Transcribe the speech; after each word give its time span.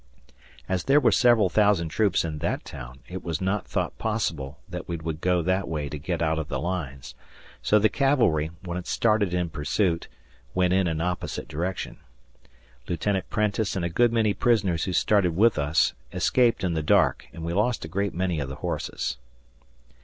As 0.67 0.85
there 0.85 0.99
were 0.99 1.11
several 1.11 1.47
thousand 1.47 1.89
troops 1.89 2.25
in 2.25 2.39
that 2.39 2.65
town, 2.65 3.01
it 3.07 3.23
was 3.23 3.39
not 3.39 3.67
thought 3.67 3.99
possible 3.99 4.57
that 4.67 4.89
we 4.89 4.95
would 4.97 5.21
go 5.21 5.43
that 5.43 5.67
way 5.67 5.89
to 5.89 5.99
get 5.99 6.23
out 6.23 6.39
of 6.39 6.47
the 6.47 6.59
lines, 6.59 7.13
so 7.61 7.77
the 7.77 7.87
cavalry, 7.87 8.49
when 8.63 8.79
it 8.79 8.87
started 8.87 9.31
in 9.31 9.51
pursuit, 9.51 10.07
went 10.55 10.73
in 10.73 10.87
an 10.87 11.01
opposite 11.01 11.47
direction. 11.47 11.97
Lieutenant 12.87 13.29
Prentiss 13.29 13.75
and 13.75 13.85
a 13.85 13.89
good 13.89 14.11
many 14.11 14.33
prisoners 14.33 14.85
who 14.85 14.93
started 14.93 15.35
with 15.37 15.59
us 15.59 15.93
escaped 16.11 16.63
in 16.63 16.73
the 16.73 16.81
dark, 16.81 17.27
and 17.31 17.43
we 17.43 17.53
lost 17.53 17.85
a 17.85 17.87
great 17.87 18.15
many 18.15 18.39
of 18.39 18.49
the 18.49 18.55
horses. 18.55 19.19